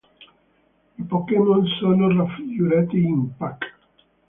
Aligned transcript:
I 0.97 1.03
Pokémon 1.03 1.63
sono 1.79 2.09
raffigurati 2.11 2.97
in 3.03 3.35
"puck". 3.37 3.73